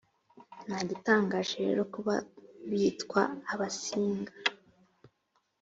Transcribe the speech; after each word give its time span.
nta 0.65 0.79
gitangaje 0.89 1.55
rero 1.65 1.81
kuba 1.93 2.15
bitwa 2.69 3.21
abasinga 3.53 4.33